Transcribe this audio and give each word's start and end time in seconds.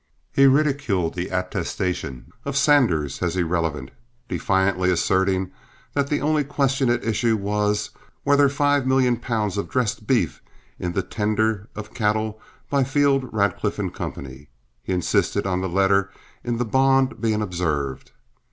He 0.31 0.47
ridiculed 0.47 1.13
the 1.13 1.29
attestations 1.29 2.33
of 2.43 2.57
Sanders 2.57 3.21
as 3.21 3.37
irrelevant, 3.37 3.91
defiantly 4.27 4.89
asserting 4.89 5.51
that 5.93 6.07
the 6.07 6.21
only 6.21 6.43
question 6.43 6.89
at 6.89 7.03
issue 7.03 7.37
was, 7.37 7.91
were 8.25 8.35
there 8.35 8.49
five 8.49 8.87
million 8.87 9.15
pounds 9.17 9.59
of 9.59 9.69
dressed 9.69 10.07
beef 10.07 10.41
in 10.79 10.93
the 10.93 11.03
tender 11.03 11.69
of 11.75 11.93
cattle 11.93 12.41
by 12.67 12.83
Field, 12.83 13.29
Radcliff 13.31 13.79
& 13.93 13.93
Co. 13.93 14.11
He 14.19 14.47
insisted 14.87 15.45
on 15.45 15.61
the 15.61 15.69
letter 15.69 16.09
in 16.43 16.57
the 16.57 16.65
bond 16.65 17.21
being 17.21 17.43
observed. 17.43 18.09